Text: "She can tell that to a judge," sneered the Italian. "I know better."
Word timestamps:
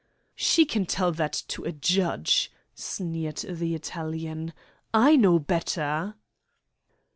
"She 0.33 0.65
can 0.65 0.87
tell 0.87 1.11
that 1.11 1.33
to 1.49 1.63
a 1.63 1.71
judge," 1.71 2.51
sneered 2.73 3.37
the 3.47 3.75
Italian. 3.75 4.51
"I 4.95 5.15
know 5.15 5.37
better." 5.37 6.15